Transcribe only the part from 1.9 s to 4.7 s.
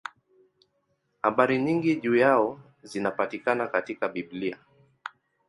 juu yao zinapatikana katika Biblia.